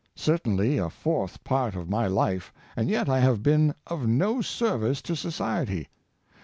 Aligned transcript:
certainly 0.15 0.79
a 0.79 0.89
fourth 0.89 1.43
part 1.43 1.75
of 1.75 1.87
my 1.87 2.07
life, 2.07 2.51
and 2.75 2.89
yet 2.89 3.07
I 3.07 3.19
have 3.19 3.43
been 3.43 3.75
of 3.85 4.07
no 4.07 4.41
service 4.41 4.99
to 5.03 5.15
society. 5.15 5.89